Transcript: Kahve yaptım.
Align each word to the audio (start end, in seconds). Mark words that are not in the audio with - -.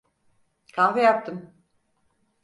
Kahve 0.73 1.01
yaptım. 1.01 1.53